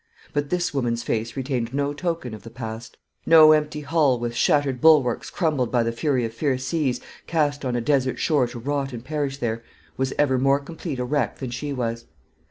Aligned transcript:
But 0.33 0.49
this 0.49 0.73
woman's 0.73 1.03
face 1.03 1.37
retained 1.37 1.75
no 1.75 1.93
token 1.93 2.33
of 2.33 2.41
the 2.41 2.49
past. 2.49 2.97
No 3.27 3.51
empty 3.51 3.81
hull, 3.81 4.17
with 4.19 4.33
shattered 4.33 4.81
bulwarks 4.81 5.29
crumbled 5.29 5.71
by 5.71 5.83
the 5.83 5.91
fury 5.91 6.25
of 6.25 6.33
fierce 6.33 6.65
seas, 6.65 7.01
cast 7.27 7.63
on 7.63 7.75
a 7.75 7.81
desert 7.81 8.17
shore 8.17 8.47
to 8.47 8.57
rot 8.57 8.93
and 8.93 9.05
perish 9.05 9.37
there, 9.37 9.61
was 9.97 10.11
ever 10.17 10.39
more 10.39 10.57
complete 10.59 10.97
a 10.97 11.05
wreck 11.05 11.37
than 11.37 11.51
she 11.51 11.71
was. 11.71 12.05